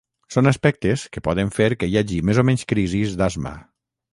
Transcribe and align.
Són 0.35 0.51
aspectes 0.51 1.03
que 1.17 1.23
poden 1.27 1.53
fer 1.57 1.67
que 1.83 1.91
hi 1.91 1.99
hagi 2.01 2.17
més 2.31 2.41
o 2.43 2.47
menys 2.51 2.67
crisis 2.73 3.15
d’asma. 3.21 3.53